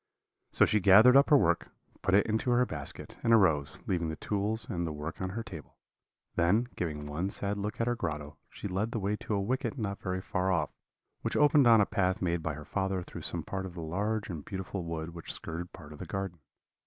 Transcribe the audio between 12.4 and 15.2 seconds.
by her father through some part of the large and beautiful wood